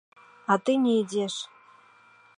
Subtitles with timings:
[0.53, 1.35] А ты не ідзеш.